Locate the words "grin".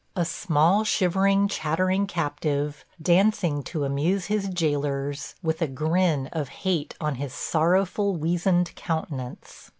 5.67-6.25